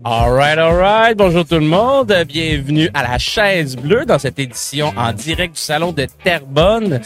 [0.00, 1.16] All right, all right.
[1.16, 2.12] Bonjour tout le monde.
[2.26, 7.00] Bienvenue à la chaise bleue dans cette édition en direct du salon de Terrebonne.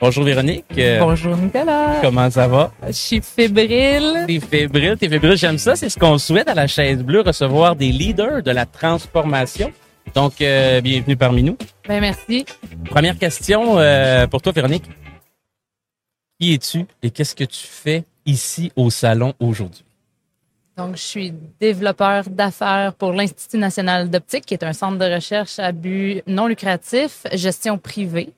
[0.00, 0.64] Bonjour Véronique.
[1.00, 1.98] Bonjour Nicolas.
[2.02, 2.72] Comment ça va?
[2.86, 4.26] Je suis fébrile.
[4.28, 5.36] T'es fébrile, t'es fébrile.
[5.36, 5.74] J'aime ça.
[5.74, 9.72] C'est ce qu'on souhaite à la chaise bleue, recevoir des leaders de la transformation.
[10.14, 11.56] Donc, euh, bienvenue parmi nous.
[11.88, 12.44] Ben merci.
[12.84, 14.84] Première question euh, pour toi, Véronique.
[16.38, 19.85] Qui es-tu et qu'est-ce que tu fais ici au salon aujourd'hui?
[20.76, 25.58] Donc, je suis développeur d'affaires pour l'Institut national d'optique, qui est un centre de recherche
[25.58, 28.30] à but non lucratif, gestion privée.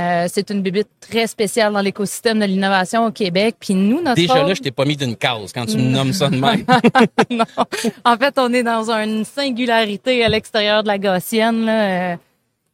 [0.00, 3.56] Euh, c'est une bibite très spéciale dans l'écosystème de l'innovation au Québec.
[3.60, 5.82] Puis nous, notre Déjà rôle- là, je t'ai pas mis d'une case quand tu me
[5.90, 6.64] nommes ça de même.
[7.30, 7.44] non.
[8.04, 11.64] En fait, on est dans une singularité à l'extérieur de la gaussienne.
[11.66, 12.12] Là.
[12.12, 12.16] euh,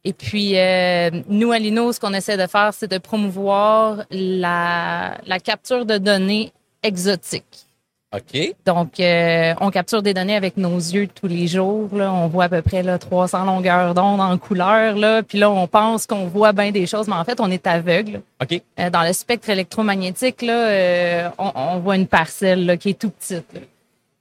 [0.05, 5.17] Et puis, euh, nous, à Lino, ce qu'on essaie de faire, c'est de promouvoir la,
[5.25, 6.53] la capture de données
[6.83, 7.65] exotiques.
[8.11, 8.55] OK.
[8.65, 11.89] Donc, euh, on capture des données avec nos yeux tous les jours.
[11.93, 12.11] Là.
[12.11, 14.95] On voit à peu près là, 300 longueurs d'onde en couleur.
[14.95, 15.21] Là.
[15.21, 18.21] Puis là, on pense qu'on voit bien des choses, mais en fait, on est aveugle.
[18.41, 18.59] OK.
[18.79, 22.99] Euh, dans le spectre électromagnétique, là, euh, on, on voit une parcelle là, qui est
[22.99, 23.45] tout petite.
[23.53, 23.59] là.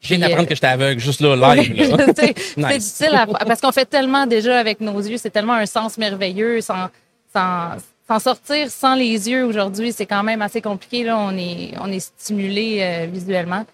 [0.01, 1.75] Je viens d'apprendre euh, que j'étais aveugle juste là, live.
[2.15, 2.67] C'est Nice.
[2.69, 6.61] difficile à- parce qu'on fait tellement déjà avec nos yeux, c'est tellement un sens merveilleux.
[6.61, 6.89] Sans,
[7.35, 7.71] sans,
[8.07, 11.03] sans sortir sans les yeux aujourd'hui, c'est quand même assez compliqué.
[11.05, 11.19] Là.
[11.19, 13.65] On, est, on est stimulé euh, visuellement.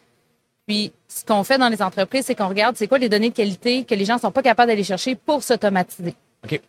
[0.67, 3.35] Puis, ce qu'on fait dans les entreprises, c'est qu'on regarde c'est quoi les données de
[3.35, 6.15] qualité que les gens sont pas capables d'aller chercher pour s'automatiser.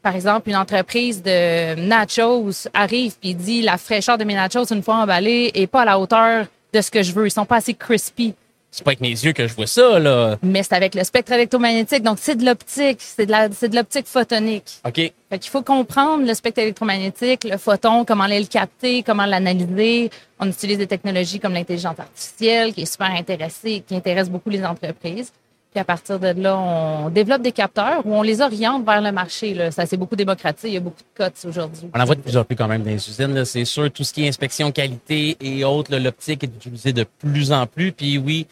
[0.02, 4.84] Par exemple, une entreprise de nachos arrive et dit la fraîcheur de mes nachos une
[4.84, 7.28] fois emballés est pas à la hauteur de ce que je veux.
[7.28, 8.36] Ils sont pas assez crispy
[8.76, 10.38] C'est pas avec mes yeux que je vois ça, là.
[10.44, 12.04] mais c'est avec le spectre électromagnétique.
[12.04, 12.98] Donc, c'est de l'optique.
[13.00, 14.82] C'est de c'est l'optique photonique.
[14.86, 14.96] OK.
[14.96, 20.10] Fait qu'il faut comprendre le spectre électromagnétique, le photon, comment aller le capter, comment l'analyser.
[20.40, 24.66] On utilise des technologies comme l'intelligence artificielle, qui est super intéressée, qui intéresse beaucoup les
[24.66, 25.32] entreprises.
[25.72, 29.14] Puis à partir de là, on développe des capteurs où on les oriente vers le
[29.14, 29.54] marché.
[29.54, 29.72] Là.
[29.72, 30.68] Ça s'est beaucoup démocratisé.
[30.70, 31.90] Il y a beaucoup de cotes aujourd'hui.
[31.94, 33.90] On en voit de plus en plus quand même dans les usines, c'est sûr.
[33.90, 37.92] Tout ce qui est inspection qualité et autres, l'optique est utilisée de plus en plus.
[37.94, 38.48] Puis oui,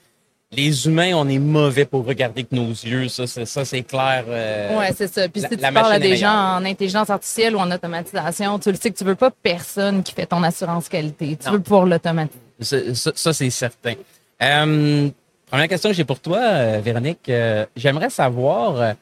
[0.56, 3.08] les humains, on est mauvais pour regarder que nos yeux.
[3.10, 4.24] Ça, c'est, ça, c'est clair.
[4.28, 5.28] euh, Ouais, c'est ça.
[5.30, 8.72] Puis si la tu parles à des gens en intelligence artificielle ou en automatisation, tu
[8.72, 11.36] le sais que tu veux pas personne qui fait ton assurance qualité.
[11.40, 11.54] Tu Non.
[11.54, 12.40] veux pouvoir l'automatiser.
[12.62, 13.94] Ça, c'est certain.
[14.42, 15.10] Euh,
[15.48, 17.32] première question que j'ai pour toi, euh, Véronique.
[17.76, 18.96] J'aimerais savoir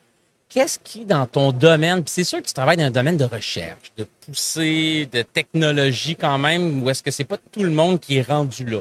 [0.49, 3.23] qu'est-ce qui, dans ton domaine, puis c'est sûr que tu travailles dans un domaine de
[3.25, 7.99] recherche, de poussée, de technologie quand même, ou est-ce que c'est pas tout le monde
[7.99, 8.79] qui est rendu là?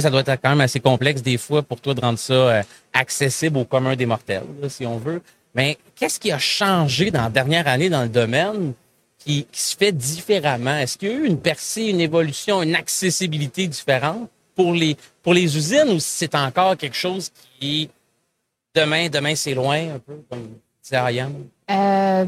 [0.00, 2.62] Ça doit être quand même assez complexe des fois pour toi de rendre ça euh,
[2.92, 5.22] accessible au commun des mortels, si on veut.
[5.54, 8.74] Mais qu'est-ce qui a changé dans la dernière année dans le domaine
[9.18, 10.76] qui, se fait différemment?
[10.78, 15.34] Est-ce qu'il y a eu une percée, une évolution, une accessibilité différente pour les, pour
[15.34, 17.90] les usines ou c'est encore quelque chose qui
[18.74, 20.48] demain, demain c'est loin un peu, comme
[20.82, 21.32] disait Ryan?
[21.70, 22.24] Euh,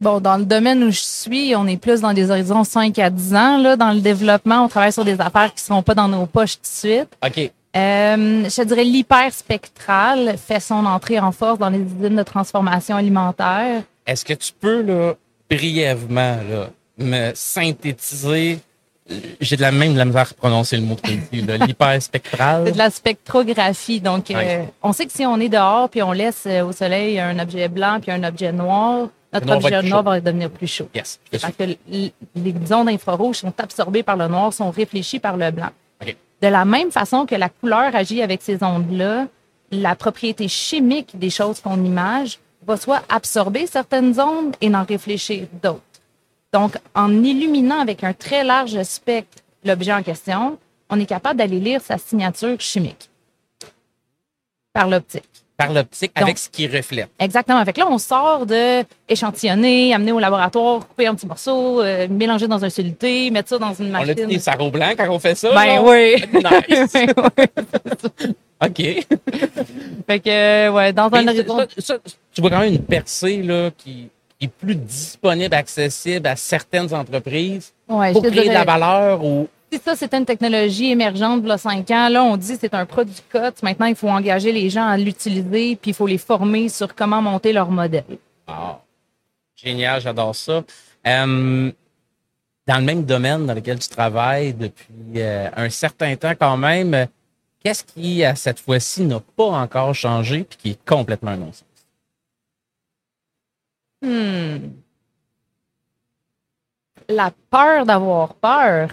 [0.00, 3.10] bon, dans le domaine où je suis, on est plus dans des horizons 5 à
[3.10, 3.58] 10 ans.
[3.58, 6.26] Là, dans le développement, on travaille sur des affaires qui ne seront pas dans nos
[6.26, 7.08] poches tout de suite.
[7.24, 7.50] OK.
[7.76, 13.82] Euh, je dirais l'hyperspectral fait son entrée en force dans les usines de transformation alimentaire.
[14.06, 15.14] Est-ce que tu peux, là,
[15.50, 18.60] brièvement, là, me synthétiser?
[19.40, 21.56] J'ai de la même de la misère à prononcer le mot que tu dis, là,
[21.66, 22.62] l'hyperspectral?
[22.66, 24.00] C'est de la spectrographie.
[24.00, 27.20] Donc, euh, on sait que si on est dehors puis on laisse euh, au soleil
[27.20, 30.88] un objet blanc puis un objet noir, notre objet noir va devenir plus chaud.
[30.94, 31.20] Yes.
[31.30, 35.70] Parce que les ondes infrarouges sont absorbées par le noir, sont réfléchies par le blanc.
[36.02, 36.16] OK.
[36.42, 39.26] De la même façon que la couleur agit avec ces ondes-là,
[39.70, 45.46] la propriété chimique des choses qu'on image va soit absorber certaines ondes et n'en réfléchir
[45.62, 45.82] d'autres.
[46.52, 51.58] Donc, en illuminant avec un très large spectre l'objet en question, on est capable d'aller
[51.58, 53.10] lire sa signature chimique
[54.72, 55.24] par l'optique.
[55.56, 57.08] Par l'optique, avec ce qui reflète.
[57.18, 57.64] Exactement.
[57.64, 62.06] Fait que là, on sort de échantillonner, amener au laboratoire, couper un petit morceau, euh,
[62.10, 64.26] mélanger dans un soluté, mettre ça dans une On a machine.
[64.26, 65.54] des sarraux blancs quand on fait ça?
[65.54, 66.16] Ben oui.
[66.34, 66.92] Nice.
[66.94, 68.34] Ben oui.
[68.64, 69.06] OK.
[70.06, 71.58] Fait que, euh, ouais, dans un horizon.
[71.58, 71.98] ça- ça-
[72.34, 74.08] tu vois quand même une percée là, qui
[74.40, 79.78] est plus disponible, accessible à certaines entreprises Ouais, pour créer de la valeur ou si
[79.78, 83.62] ça, c'était une technologie émergente de 5 ans, là, on dit c'est un produit cote.
[83.62, 87.20] Maintenant, il faut engager les gens à l'utiliser, puis il faut les former sur comment
[87.20, 88.04] monter leur modèle.
[88.46, 88.80] Ah,
[89.56, 90.62] génial, j'adore ça.
[91.06, 91.72] Euh,
[92.66, 94.86] dans le même domaine dans lequel tu travailles depuis
[95.16, 97.06] euh, un certain temps quand même,
[97.62, 101.64] qu'est-ce qui, à cette fois-ci, n'a pas encore changé puis qui est complètement un non-sens?
[104.02, 104.70] Hmm.
[107.08, 108.90] La peur d'avoir peur.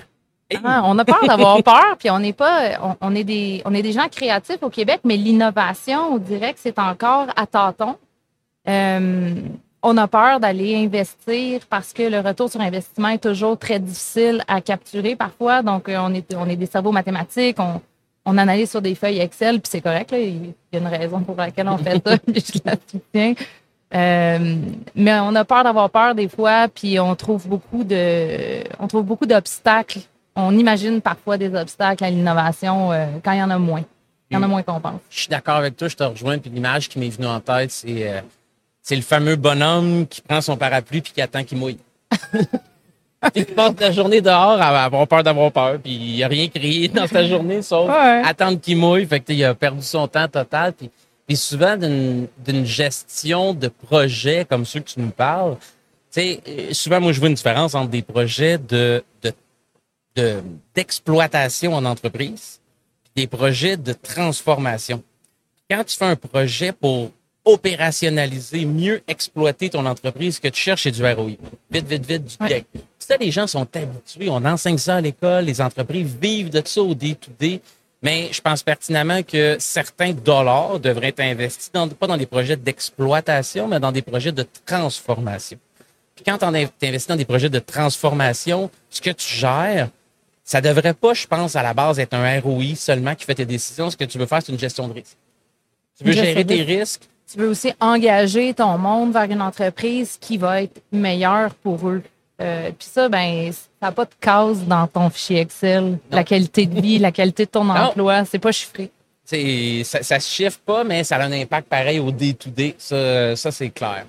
[0.64, 3.74] Ah, on a peur d'avoir peur, puis on n'est pas, on, on, est des, on
[3.74, 7.96] est des gens créatifs au Québec, mais l'innovation, on dirait que c'est encore à tâtons.
[8.68, 9.34] Euh,
[9.82, 14.44] on a peur d'aller investir parce que le retour sur investissement est toujours très difficile
[14.48, 15.62] à capturer parfois.
[15.62, 17.82] Donc, euh, on est, on est des cerveaux mathématiques, on,
[18.26, 20.12] on analyse sur des feuilles Excel, puis c'est correct.
[20.12, 23.34] Là, il y a une raison pour laquelle on fait ça, puis je la soutiens.
[23.94, 24.56] Euh,
[24.96, 29.04] mais on a peur d'avoir peur des fois, puis on trouve beaucoup de, on trouve
[29.04, 30.00] beaucoup d'obstacles.
[30.36, 33.84] On imagine parfois des obstacles à l'innovation euh, quand il y en a moins.
[34.32, 35.00] Il y en a moins qu'on pense.
[35.12, 36.40] Je suis d'accord avec toi, je te rejoins.
[36.40, 38.22] Puis l'image qui m'est venue en tête, c'est euh,
[38.82, 41.78] c'est le fameux bonhomme qui prend son parapluie puis qui attend qu'il mouille.
[43.36, 46.88] il passe la journée dehors à avoir peur d'avoir peur, puis il n'a rien crié
[46.88, 48.22] dans sa journée sauf Ouais.
[48.26, 49.06] attendre qu'il mouille.
[49.06, 50.74] Fait que il a perdu son temps total.
[50.74, 50.90] Puis,
[51.28, 55.56] puis souvent d'une gestion de projets comme ceux que tu nous parles,
[56.12, 59.32] tu sais, euh, souvent moi je vois une différence entre des projets de de
[60.16, 60.42] de-
[60.76, 62.60] d'exploitation en entreprise
[63.16, 65.04] des projets de transformation.
[65.70, 67.12] Quand tu fais un projet pour
[67.46, 71.32] opérationnaliser, mieux exploiter ton entreprise, ce que tu cherches, c'est du ROI.
[71.72, 72.66] Vite, vite, vite, du Ouais.
[72.72, 74.30] Puis Ça, les gens sont habitués.
[74.30, 75.46] On enseigne ça à l'école.
[75.46, 77.60] Les entreprises vivent de ça au day-to-day.
[78.02, 82.58] Mais je pense pertinemment que certains dollars devraient être investis, dans, pas dans des projets
[82.58, 85.58] d'exploitation, mais dans des projets de transformation.
[86.16, 89.90] Puis quand tu investis dans des projets de transformation, ce que tu gères,
[90.44, 93.46] ça devrait pas, je pense, à la base être un ROI seulement qui fait tes
[93.46, 93.90] décisions.
[93.90, 95.18] Ce que tu veux faire, c'est une gestion de risque.
[95.98, 96.68] Tu veux gérer tes risque.
[96.80, 97.02] risques.
[97.32, 102.04] Tu veux aussi engager ton monde vers une entreprise qui va être meilleure pour eux.
[102.42, 105.98] Euh, Puis ça, ben, ça n'a pas de case dans ton fichier Excel.
[106.12, 108.92] La qualité de vie, la qualité de ton emploi, c'est pas chiffré.
[109.26, 112.76] Ça, ça se chiffre pas, mais ça a un impact pareil au day-to-day.
[112.78, 114.06] Ça, ça c'est clair.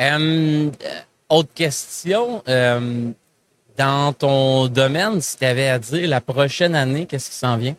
[0.00, 0.70] Euh,
[1.28, 2.42] autre question.
[2.48, 3.10] euh,
[3.76, 7.74] dans ton domaine, si tu avais à dire la prochaine année, qu'est-ce qui s'en vient?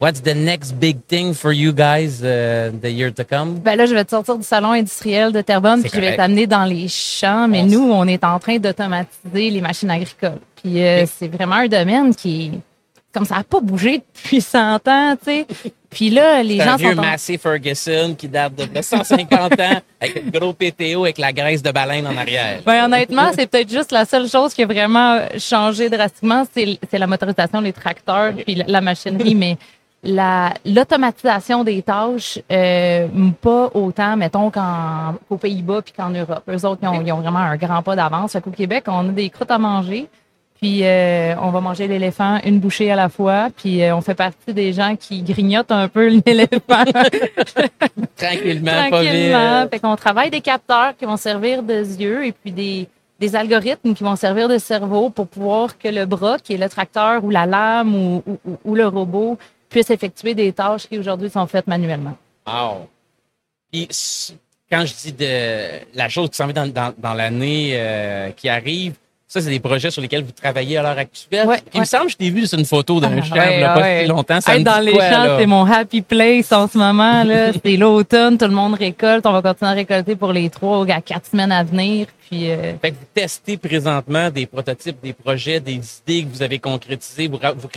[0.00, 3.58] What's the next big thing for you guys uh, the year to come?
[3.58, 6.46] Ben là, je vais te sortir du salon industriel de Terrebonne, puis je vais t'amener
[6.46, 7.48] dans les champs.
[7.48, 10.38] Mais On nous, on est en train d'automatiser les machines agricoles.
[10.62, 12.52] Puis euh, c'est vraiment un domaine qui
[13.12, 15.46] comme ça n'a pas bougé depuis 100 ans, tu sais.
[15.90, 20.22] Puis là, les gens un vieux sont Massey Ferguson qui date de 150 ans avec
[20.26, 22.60] un gros PTO avec la graisse de baleine en arrière.
[22.66, 27.06] Ben, honnêtement, c'est peut-être juste la seule chose qui a vraiment changé drastiquement, c'est la
[27.06, 29.56] motorisation, les tracteurs, puis la, la machinerie, mais
[30.04, 33.08] la l'automatisation des tâches, euh,
[33.40, 36.42] pas autant, mettons, qu'en- qu'aux Pays-Bas puis qu'en Europe.
[36.48, 38.32] Eux autres, ils ont, ils ont vraiment un grand pas d'avance.
[38.32, 40.06] Fait qu'au Québec, on a des croûtes à manger.
[40.60, 43.48] Puis euh, on va manger l'éléphant une bouchée à la fois.
[43.56, 46.84] Puis euh, on fait partie des gens qui grignotent un peu l'éléphant.
[48.16, 49.60] Tranquillement, pas Tranquillement.
[49.62, 49.70] vite.
[49.70, 52.88] Fait qu'on travaille des capteurs qui vont servir de yeux et puis des,
[53.20, 56.68] des algorithmes qui vont servir de cerveau pour pouvoir que le bras, qui est le
[56.68, 59.38] tracteur ou la lame ou, ou- ou- ou le robot,
[59.68, 62.16] puisse effectuer des tâches qui aujourd'hui sont faites manuellement.
[62.46, 62.88] Wow.
[63.70, 63.86] Puis,
[64.70, 68.48] quand je dis de la chose qui s'en vient dans, dans, dans l'année euh, qui
[68.48, 68.94] arrive,
[69.28, 71.46] ça, c'est des projets sur lesquels vous travaillez à l'heure actuelle.
[71.46, 73.60] Ouais, il me semble que je t'ai vu sur une photo d'un Ah, chef, ouais,
[73.60, 74.40] là, pas depuis longtemps.
[74.40, 77.22] Ça Être me dans dit les quoi, champs, c'est mon happy place en ce moment.
[77.24, 77.52] là.
[77.64, 79.26] C'est l'automne, tout le monde récolte.
[79.26, 82.06] On va continuer à récolter pour les trois à quatre semaines à venir.
[82.30, 85.74] Puis euh, Fait que vous testez présentement des prototypes, des projets, des
[86.06, 87.28] idées que vous avez concrétisées.
[87.28, 87.68] Vous, ra- vous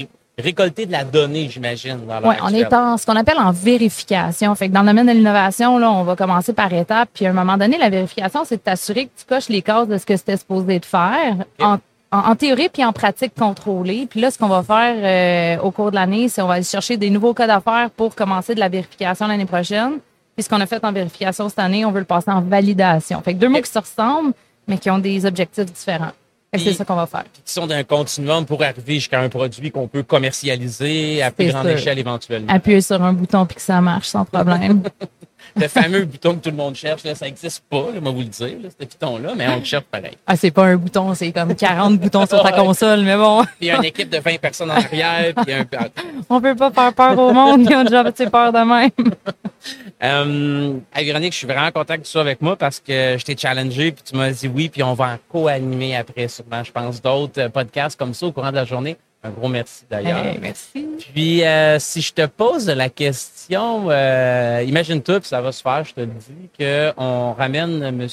[0.41, 1.99] ré- récoltez de la donnée, j'imagine,
[2.29, 4.53] Ouais, on est en ce qu'on appelle en vérification.
[4.55, 7.09] Fait que dans le domaine de l'innovation, là, on va commencer par étapes.
[7.13, 9.87] Puis à un moment donné, la vérification, c'est de t'assurer que tu coches les cases
[9.87, 11.35] de ce que c'était supposé de faire.
[11.61, 11.77] En,
[12.13, 14.05] en- en théorie puis en pratique contrôlée.
[14.09, 16.63] Puis là, ce qu'on va faire euh, au cours de l'année, c'est on va aller
[16.63, 19.93] chercher des nouveaux cas d'affaires pour commencer de la vérification l'année prochaine.
[20.35, 23.21] Puis ce qu'on a fait en vérification cette année, on veut le passer en validation.
[23.21, 24.33] Fait que deux mots qui se ressemblent,
[24.67, 26.11] mais qui ont des objectifs différents.
[26.53, 27.23] Que c'est ça qu'on va faire.
[27.45, 31.67] Qui sont d'un continuum pour arriver jusqu'à un produit qu'on peut commercialiser à plus grande
[31.67, 31.77] sûr.
[31.77, 32.51] échelle éventuellement.
[32.51, 34.83] Appuyer sur un bouton puis que ça marche sans problème.
[35.55, 38.19] Le fameux bouton que tout le monde cherche, là, ça n'existe pas, là, moi vous
[38.19, 40.17] le dire, là, ce piton-là, mais on le cherche pareil.
[40.25, 43.51] Ah, c'est pas un bouton, c'est comme 40 boutons sur ta console, mais bon, Puis
[43.61, 45.65] il y a une équipe de 20 personnes en arrière, puis un...
[46.29, 49.15] on peut pas faire peur au monde, ils ont déjà fait peur de même.
[50.03, 53.37] Euh, Véronique, je suis vraiment content que tu sois avec moi parce que je t'ai
[53.37, 57.01] challengé, puis tu m'as dit oui, puis on va en co-animer après, sûrement, je pense,
[57.01, 58.97] d'autres podcasts comme ça au courant de la journée.
[59.23, 60.25] Un gros merci d'ailleurs.
[60.25, 60.87] Hey, merci.
[61.13, 65.83] Puis, euh, si je te pose la question, euh, imagine-toi, puis ça va se faire,
[65.85, 66.49] je te dis,
[66.97, 68.07] qu'on ramène M.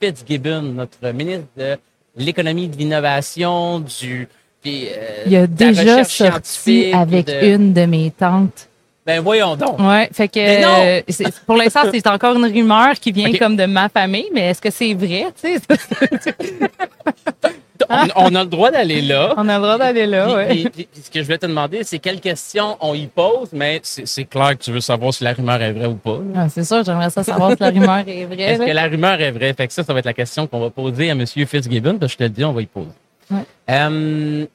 [0.00, 1.76] Fitzgibbon, notre ministre de
[2.16, 4.26] l'économie, de l'innovation, du...
[4.62, 8.68] Puis, euh, Il a déjà sorti avec de- une de mes tantes.
[9.06, 9.78] Ben voyons donc.
[9.78, 11.00] Ouais, fait que euh,
[11.46, 14.70] pour l'instant, c'est encore une rumeur qui vient comme de ma famille, mais est-ce que
[14.70, 15.60] c'est vrai, tu sais?
[18.16, 19.34] on, a le droit d'aller là.
[19.36, 20.68] On a le droit d'aller là, oui.
[21.02, 24.56] ce que je voulais te demander, c'est quelles questions on y pose, mais c'est clair
[24.56, 26.18] que tu veux savoir si la rumeur est vraie ou pas.
[26.34, 28.42] Ah, c'est sûr, j'aimerais ça savoir si la rumeur est vraie.
[28.42, 29.52] Est-ce que la rumeur est vraie?
[29.54, 31.26] Fait que ça, ça va être la question qu'on va poser à M.
[31.26, 32.88] Fitzgibbon, parce que je te le dis, on va y poser.
[33.30, 33.44] Ouais.
[33.70, 34.46] Euh,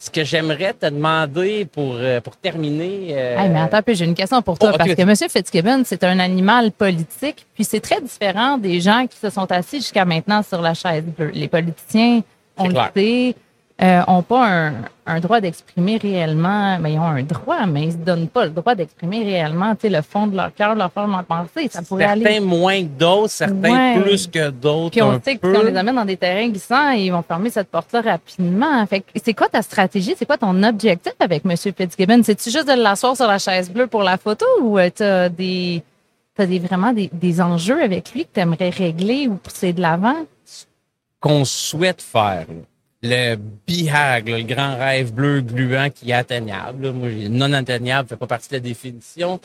[0.00, 3.08] ce que j'aimerais te demander pour, euh, pour terminer.
[3.10, 3.48] Euh...
[3.50, 4.70] mais attends peu, j'ai une question pour toi.
[4.72, 5.14] Oh, parce que M.
[5.14, 9.76] Fitzgibbon, c'est un animal politique, puis c'est très différent des gens qui se sont assis
[9.76, 11.30] jusqu'à maintenant sur la chaise bleue.
[11.34, 12.22] Les politiciens,
[12.60, 13.34] on le sait,
[13.82, 14.72] euh, pas
[15.06, 18.44] un, droit d'exprimer réellement, mais ils ont un droit, mais ils ne se donnent pas
[18.44, 21.68] le droit d'exprimer réellement le fond de leur cœur, leur forme de pensée.
[21.70, 24.90] Ça pourrait certains moins que d'autres, certains plus que d'autres.
[24.90, 27.48] Puis on sait que si on les amène dans des terrains glissants, ils vont fermer
[27.48, 28.86] cette porte-là rapidement.
[28.86, 30.14] Fait c'est quoi ta stratégie?
[30.16, 31.56] C'est quoi ton objectif avec M.
[31.56, 32.20] Fitzgibbon?
[32.22, 35.30] C'est-tu juste de l'asseoir sur la chaise bleue pour la photo ou euh, tu as
[35.30, 35.82] des,
[36.38, 40.16] des, vraiment des, des enjeux avec lui que tu aimerais régler ou pousser de l'avant?
[41.20, 42.46] Qu'on souhaite faire
[43.02, 43.36] le
[43.66, 46.92] BIHAG, le grand rêve bleu gluant qui est atteignable.
[46.92, 49.40] Moi, non atteignable fait pas partie de la définition.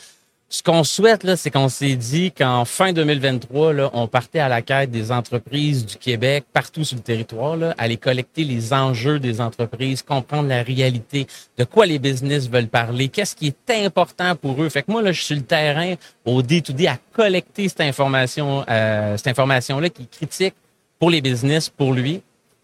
[0.47, 4.47] Ce qu'on souhaite, là, c'est qu'on s'est dit qu'en fin 2023, là, on partait à
[4.47, 9.19] la quête des entreprises du Québec partout sur le territoire, là, aller collecter les enjeux
[9.19, 11.25] des entreprises, comprendre la réalité,
[11.57, 14.69] de quoi les business veulent parler, qu'est-ce qui est important pour eux.
[14.69, 19.17] Fait que moi, là, je suis le terrain au D2D à collecter cette information, euh,
[19.17, 20.53] cette information-là qui est critique
[20.99, 22.21] pour les business, pour lui,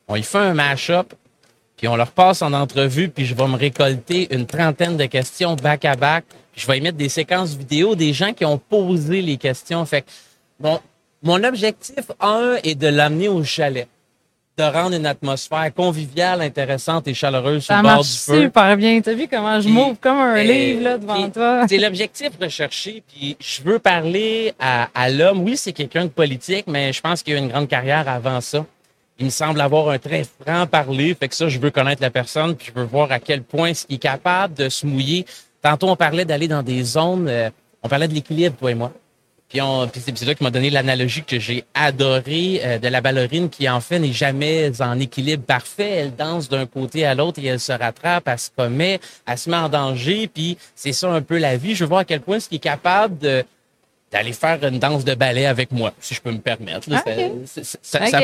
[0.08, 1.14] on y fait un mash-up,
[1.78, 5.56] puis on leur passe en entrevue, puis je vais me récolter une trentaine de questions
[5.56, 6.26] back-à-back.
[6.56, 9.86] je vais y mettre des séquences vidéo des gens qui ont posé les questions.
[9.86, 10.08] Fait que,
[10.60, 10.80] bon,
[11.24, 13.88] mon objectif, un, est de l'amener au chalet
[14.58, 18.42] de rendre une atmosphère conviviale, intéressante et chaleureuse sur le bord du feu.
[18.44, 19.00] super bien.
[19.02, 21.66] T'as vu comment je m'ouvre comme un livre là, devant toi?
[21.70, 23.02] C'est l'objectif recherché.
[23.12, 25.42] Puis je veux parler à, à l'homme.
[25.44, 28.66] Oui, c'est quelqu'un de politique, mais je pense qu'il a une grande carrière avant ça.
[29.20, 32.10] Il me semble avoir un très franc parler, fait que ça, je veux connaître la
[32.10, 35.26] personne, puis je veux voir à quel point il est capable de se mouiller.
[35.62, 37.50] Tantôt, on parlait d'aller dans des zones, euh,
[37.84, 38.92] on parlait de l'équilibre, toi et moi.
[39.52, 43.02] Puis, on, puis c'est là qui m'a donné l'analogie que j'ai adorée euh, de la
[43.02, 45.90] ballerine qui, en fait, n'est jamais en équilibre parfait.
[45.90, 49.50] Elle danse d'un côté à l'autre et elle se rattrape, elle se commet, elle se
[49.50, 50.30] met en danger.
[50.34, 51.76] Puis c'est ça un peu la vie.
[51.76, 53.44] Je veux voir à quel point ce qui est capable de
[54.10, 56.86] d'aller faire une danse de ballet avec moi, si je peux me permettre.
[56.86, 57.02] Ça,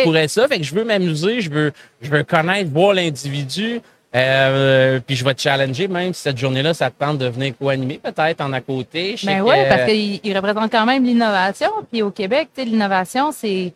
[0.04, 0.48] pourrait être ça.
[0.48, 3.80] Fait que je veux m'amuser, je veux, je veux connaître, voir l'individu.
[4.16, 7.54] Euh, puis je vais te challenger même si cette journée-là, ça te tente de venir
[7.58, 9.16] co-animer peut-être en à côté.
[9.24, 11.70] Ben oui, parce qu'il représente quand même l'innovation.
[11.92, 13.74] Puis au Québec, l'innovation, c'est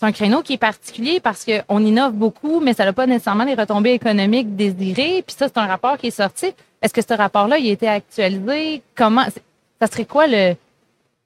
[0.00, 3.54] un créneau qui est particulier parce qu'on innove beaucoup, mais ça n'a pas nécessairement les
[3.54, 5.24] retombées économiques désirées.
[5.26, 6.52] Puis ça, c'est un rapport qui est sorti.
[6.82, 8.82] Est-ce que ce rapport-là, il a été actualisé?
[8.94, 9.24] Comment?
[9.80, 10.54] Ça serait quoi le,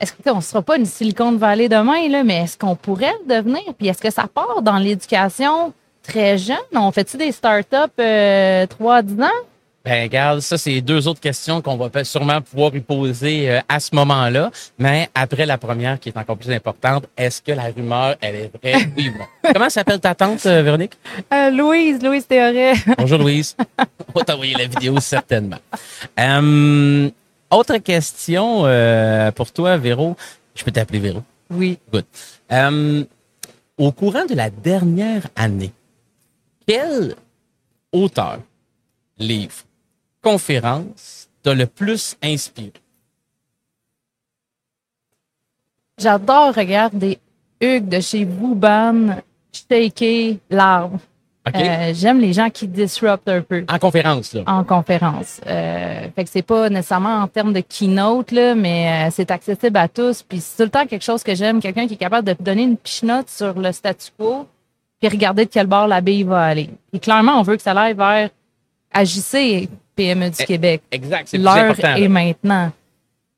[0.00, 3.37] est-ce qu'on ne sera pas une Silicon Valley demain, là, mais est-ce qu'on pourrait le
[3.37, 3.62] devenir?
[3.76, 5.73] Puis est-ce que ça part dans l'éducation?
[6.09, 6.57] Très jeune?
[6.75, 9.27] On fait-tu des startups euh, 3 à 10 ans?
[9.85, 13.79] Ben, regarde, ça, c'est deux autres questions qu'on va sûrement pouvoir y poser euh, à
[13.81, 14.50] ce moment-là.
[14.79, 18.50] Mais après la première, qui est encore plus importante, est-ce que la rumeur, elle est
[18.62, 18.88] vraie?
[18.97, 19.12] Oui
[19.55, 20.93] Comment s'appelle ta tante, euh, Véronique?
[21.33, 22.75] Euh, Louise, Louise Théoret.
[22.99, 23.57] Bonjour, Louise.
[24.15, 25.59] On va t'envoyer la vidéo, certainement.
[27.50, 28.65] Autre question
[29.33, 30.17] pour toi, Véro.
[30.55, 31.23] Je peux t'appeler Véro?
[31.50, 31.79] Oui.
[31.91, 32.05] Good.
[33.79, 35.73] Au courant de la dernière année,
[36.68, 37.14] quel
[37.92, 38.40] auteur,
[39.16, 39.54] livre,
[40.22, 42.75] conférence t'a le plus inspiré?
[45.96, 47.18] J'adore regarder
[47.60, 49.16] Hugues de chez Bouban
[49.50, 50.98] shaker l'arbre.
[51.56, 53.64] Euh, j'aime les gens qui disruptent un peu.
[53.70, 54.42] En conférence, là.
[54.46, 55.40] En conférence.
[55.46, 59.78] Euh, fait que c'est pas nécessairement en termes de keynote, là, mais euh, c'est accessible
[59.78, 60.22] à tous.
[60.22, 62.64] Puis c'est tout le temps quelque chose que j'aime, quelqu'un qui est capable de donner
[62.64, 64.46] une pichenote sur le statu quo,
[65.00, 66.71] puis regarder de quel bord la bille va aller.
[66.93, 68.31] Et clairement, on veut que ça aille vers
[68.93, 70.83] agissez PME du eh, Québec.
[70.90, 72.73] Exact, c'est L'heure est maintenant.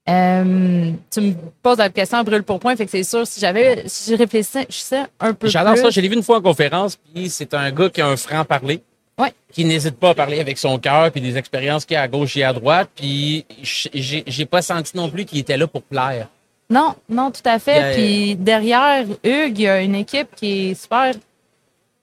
[0.08, 3.38] Euh, tu me poses la question à brûle pour point, fait que c'est sûr, si
[3.38, 5.90] j'avais, si je réfléchissais, je sais un peu J'adore ça.
[5.90, 8.82] Je l'ai vu une fois en conférence, puis c'est un gars qui a un franc-parler.
[9.18, 9.32] Ouais.
[9.52, 12.36] Qui n'hésite pas à parler avec son cœur, puis des expériences qu'il a à gauche
[12.38, 16.28] et à droite, puis j'ai pas senti non plus qu'il était là pour plaire.
[16.70, 17.94] Non, non, tout à fait.
[17.94, 21.12] Puis derrière Hugues, il y a une équipe qui est super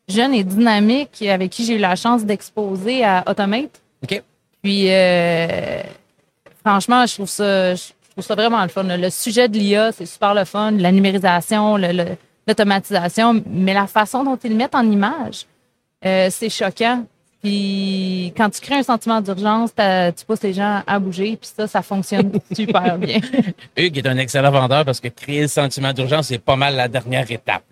[0.08, 3.82] jeune et dynamique, avec qui j'ai eu la chance d'exposer à Automate.
[4.04, 4.22] OK.
[4.64, 5.82] Puis, euh,
[6.66, 7.74] franchement, je trouve ça,
[8.12, 8.84] trouve ça vraiment le fun.
[8.84, 10.72] Le sujet de l'IA, c'est super le fun.
[10.72, 11.78] La numérisation,
[12.48, 15.46] l'automatisation, mais la façon dont ils le mettent en image,
[16.06, 17.06] euh, c'est choquant.
[17.44, 21.68] Puis quand tu crées un sentiment d'urgence, tu pousses les gens à bouger, puis ça,
[21.68, 23.20] ça fonctionne super bien.
[23.76, 26.88] Hugues est un excellent vendeur parce que créer le sentiment d'urgence, c'est pas mal la
[26.88, 27.64] dernière étape.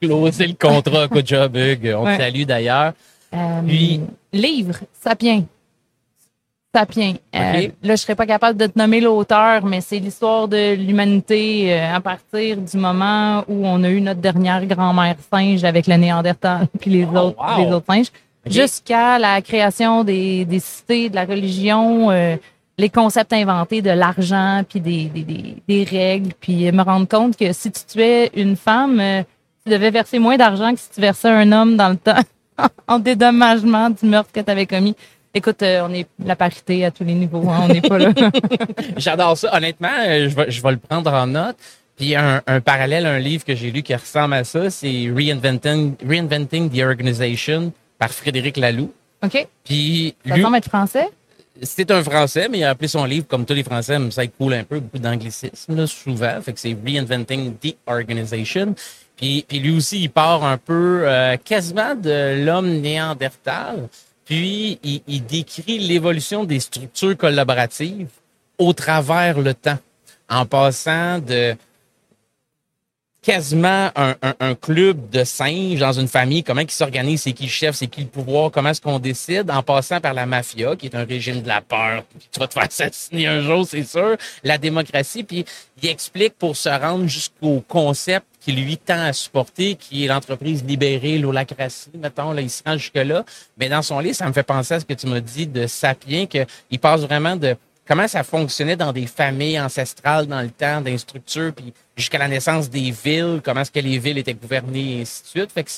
[0.00, 1.94] Closer le contrat, good job, Hugues.
[1.96, 2.92] On te salue d'ailleurs.
[3.34, 4.00] Euh, Puis-
[4.32, 5.44] Livre, Sapiens.
[6.74, 7.14] Sapiens.
[7.34, 7.72] Euh, Ok.
[7.82, 11.94] là, je serais pas capable de te nommer l'auteur, mais c'est l'histoire de l'humanité euh,
[11.96, 16.66] à partir du moment où on a eu notre dernière grand-mère singe avec le Néandertal
[16.80, 17.62] puis les, Oh, autres, wow.
[17.66, 18.06] les autres singes,
[18.46, 22.36] jusqu'à la création des, des cités, de la religion, euh,
[22.78, 27.36] les concepts inventés de l'argent puis des, des, des, des règles, puis me rendre compte
[27.36, 29.22] que si tu tuais une femme, euh,
[29.64, 32.20] tu devais verser moins d'argent que si tu versais un homme dans le temps
[32.88, 34.94] en dédommagement du meurtre que tu avais commis.
[35.34, 38.10] Écoute, euh, on est la parité à tous les niveaux, hein, on n'est pas là.
[38.98, 39.56] J'adore ça.
[39.56, 41.56] Honnêtement, euh, je vais, je vais le prendre en note.
[41.96, 45.94] Puis un, un parallèle, un livre que j'ai lu qui ressemble à ça, c'est Reinventing,
[46.06, 48.92] Reinventing the Organization par Frédéric Laloux.
[49.24, 49.46] OK?
[49.64, 51.08] Puis Ça lui, semble être français?
[51.62, 54.26] C'est un Français, mais il a appelé son livre, comme tous les Français, mais ça
[54.26, 56.40] coule un peu, beaucoup d'anglicisme, souvent.
[56.42, 58.74] Fait que c'est Reinventing the Organization.
[59.16, 63.88] Puis, puis lui aussi, il part un peu euh, quasiment de l'homme néandertal.
[64.24, 68.08] Puis, il, il décrit l'évolution des structures collaboratives
[68.58, 69.78] au travers le temps,
[70.28, 71.54] en passant de
[73.22, 77.44] quasiment un, un, un club de singes dans une famille, comment ils s'organisent, c'est qui
[77.44, 80.74] le chef, c'est qui le pouvoir, comment est-ce qu'on décide, en passant par la mafia,
[80.74, 82.02] qui est un régime de la peur,
[82.32, 85.44] tu vas te faire assassiner un jour, c'est sûr, la démocratie, puis
[85.80, 90.64] il explique pour se rendre jusqu'au concept qui lui tend à supporter, qui est l'entreprise
[90.64, 93.24] libérée, l'holacratie, mettons, là, il se rend jusque-là.
[93.56, 95.68] Mais dans son livre, ça me fait penser à ce que tu m'as dit de
[95.68, 100.80] Sapiens, qu'il passe vraiment de comment ça fonctionnait dans des familles ancestrales dans le temps,
[100.80, 104.34] dans les structures, puis jusqu'à la naissance des villes, comment est-ce que les villes étaient
[104.34, 105.52] gouvernées, et ainsi de suite.
[105.52, 105.70] Fait que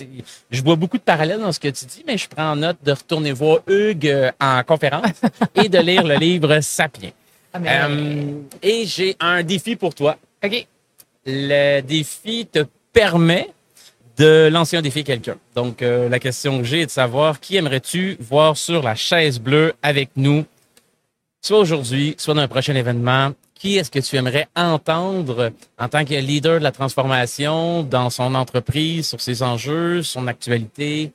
[0.50, 2.76] je vois beaucoup de parallèles dans ce que tu dis, mais je prends en note
[2.84, 5.20] de retourner voir Hugues euh, en conférence
[5.54, 7.10] et de lire le livre Sapiens.
[7.52, 8.32] Ah, mais- Euh,
[8.62, 10.16] et j'ai un défi pour toi.
[10.44, 10.66] OK.
[11.26, 13.48] Le défi te permet
[14.16, 15.36] de lancer un défi à quelqu'un.
[15.56, 19.40] Donc, euh, la question que j'ai est de savoir qui aimerais-tu voir sur la chaise
[19.40, 20.44] bleue avec nous,
[21.44, 23.30] soit aujourd'hui, soit dans un prochain événement.
[23.54, 28.34] Qui est-ce que tu aimerais entendre en tant que leader de la transformation dans son
[28.34, 31.12] entreprise, sur ses enjeux, son actualité?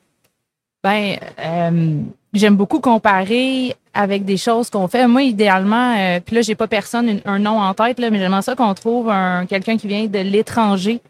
[0.82, 2.00] Ben, euh,
[2.32, 5.06] j'aime beaucoup comparer avec des choses qu'on fait.
[5.06, 8.42] Moi, idéalement, euh, puis là, j'ai pas personne un nom en tête, là, mais j'aimerais
[8.42, 11.00] ça qu'on trouve un quelqu'un qui vient de l'étranger.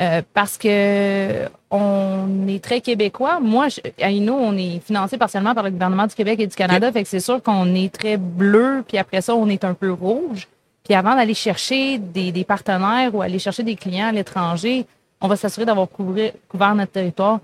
[0.00, 3.38] euh, parce que on est très québécois.
[3.40, 6.54] Moi, je- à Inno, on est financé partiellement par le gouvernement du Québec et du
[6.56, 9.74] Canada, fait que c'est sûr qu'on est très bleu, puis après ça, on est un
[9.74, 10.48] peu rouge.
[10.84, 14.86] Puis avant d'aller chercher des, des partenaires ou aller chercher des clients à l'étranger,
[15.20, 17.38] on va s'assurer d'avoir couvert notre territoire.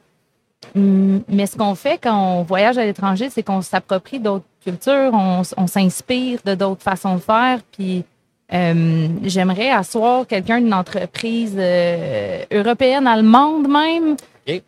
[0.75, 5.43] Mais ce qu'on fait quand on voyage à l'étranger, c'est qu'on s'approprie d'autres cultures, on,
[5.57, 7.61] on s'inspire de d'autres façons de faire.
[7.73, 8.05] Puis
[8.53, 14.17] euh, j'aimerais asseoir quelqu'un d'une entreprise euh, européenne, allemande même,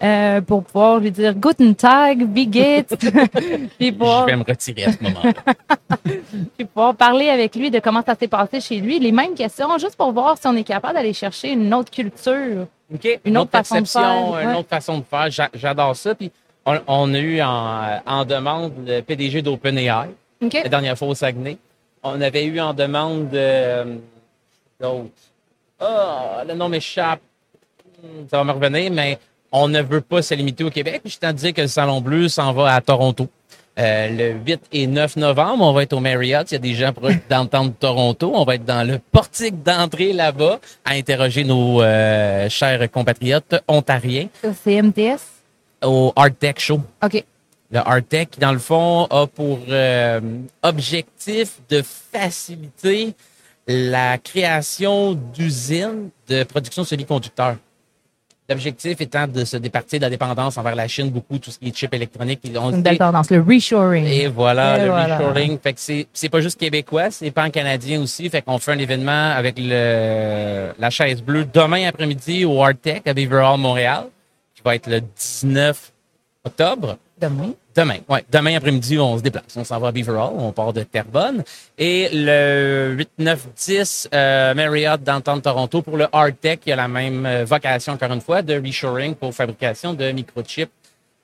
[0.02, 2.96] euh, pour pouvoir lui dire Guten Tag, wie geht's?
[3.78, 5.32] puis, pouvoir, Je vais me retirer à ce moment-là.
[6.56, 8.98] puis pouvoir parler avec lui de comment ça s'est passé chez lui.
[8.98, 12.66] Les mêmes questions, juste pour voir si on est capable d'aller chercher une autre culture.
[13.24, 15.30] Une autre façon de perception, faire, une autre façon de faire.
[15.30, 16.14] J'a- J'adore ça.
[16.16, 16.32] Puis
[16.66, 20.08] on, on a eu en, en demande le PDG d'OpenAI,
[20.40, 21.58] la dernière fois au Saguenay.
[22.02, 23.96] On avait eu en demande euh,
[24.80, 25.10] d'autres.
[25.80, 27.20] Ah, le nom m'échappe.
[28.02, 29.18] Hmm, Ça va me revenir, mais
[29.52, 31.02] on ne veut pas se limiter au Québec.
[31.04, 33.28] Je à dire que le Salon Bleu s'en va à Toronto.
[33.78, 36.50] Euh, le 8 et 9 novembre, on va être au Marriott.
[36.50, 38.32] Il y a des gens proches d'entendre Toronto.
[38.34, 44.28] On va être dans le portique d'entrée là-bas à interroger nos euh, chers compatriotes ontariens
[44.64, 45.20] C'est MTS?
[45.84, 46.80] au Art Tech Show.
[47.04, 47.24] OK.
[47.70, 50.20] Le Art Tech, qui, dans le fond, a pour euh,
[50.62, 53.14] objectif de faciliter
[53.66, 57.56] la création d'usines de production de semi-conducteurs.
[58.48, 61.68] L'objectif étant de se départir de la dépendance envers la Chine, beaucoup, tout ce qui
[61.68, 62.40] est chip électronique.
[62.44, 64.06] Une tendance, le reshoring.
[64.06, 65.18] et voilà, Et le voilà.
[65.18, 65.58] reshoring.
[65.58, 68.30] Fait que c'est, c'est pas juste québécois, c'est pan canadien aussi.
[68.30, 73.02] Fait qu'on fait un événement avec le, la chaise bleue demain après-midi au Art Tech
[73.04, 74.04] à Beaver Hall, Montréal,
[74.54, 75.92] qui va être le 19
[76.44, 76.96] octobre.
[77.20, 77.52] Demain.
[77.74, 78.24] Demain, ouais.
[78.30, 79.44] Demain après-midi, on se déplace.
[79.56, 81.42] On s'en va à Beaver Hall, on part de Terrebonne.
[81.76, 86.76] Et le 8, 9, 10, euh, Marriott Downtown Toronto pour le Hard Tech, qui a
[86.76, 90.70] la même euh, vocation, encore une fois, de reshoring pour fabrication de microchips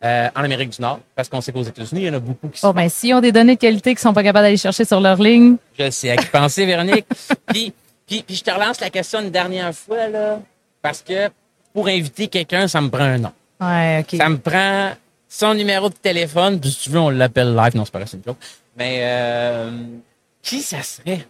[0.05, 1.01] euh, en Amérique du Nord.
[1.15, 3.15] Parce qu'on sait qu'aux États-Unis, il y en a beaucoup qui sont Bon, ben, s'ils
[3.15, 5.91] ont des données de qualité qu'ils sont pas capables d'aller chercher sur leur ligne, Je
[5.91, 7.07] sais à qui penser, Véronique?
[7.47, 7.73] puis,
[8.07, 10.41] puis, puis je te relance la question une dernière fois, là,
[10.83, 11.31] parce que
[11.73, 13.33] pour inviter quelqu'un, ça me prend un nom.
[13.61, 14.17] ouais, OK.
[14.19, 14.91] Ça me prend
[15.37, 17.75] son numéro de téléphone, puis si tu veux, on l'appelle live.
[17.77, 18.37] Non, c'est pas vrai, c'est une joke.
[18.77, 19.71] Mais euh,
[20.43, 21.27] qui ça serait?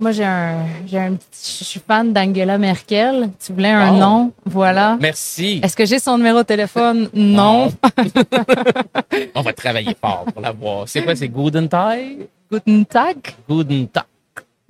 [0.00, 3.30] Moi, j'ai un, j'ai un petit, je suis fan d'Angela Merkel.
[3.44, 3.98] Tu voulais un Oh.
[3.98, 4.32] nom?
[4.46, 4.96] Voilà.
[5.00, 5.60] Merci.
[5.62, 7.08] Est-ce que j'ai son numéro de téléphone?
[7.12, 7.70] Non.
[9.34, 10.88] On va travailler fort pour l'avoir.
[10.88, 11.14] C'est quoi?
[11.14, 12.26] C'est Guten Tag?
[12.50, 13.16] Guten Tag?
[13.48, 14.04] Guten Tag.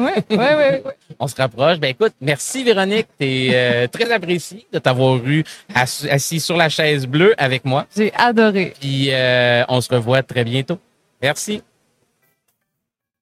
[0.02, 0.80] Oui, oui, oui.
[0.84, 0.92] oui.
[1.18, 1.78] On se rapproche.
[1.78, 3.06] Ben écoute, merci Véronique.
[3.18, 7.86] T'es euh, très apprécié de t'avoir eu assis, assis sur la chaise bleue avec moi.
[7.96, 8.74] J'ai adoré.
[8.80, 10.78] Puis euh, on se revoit très bientôt.
[11.22, 11.62] Merci.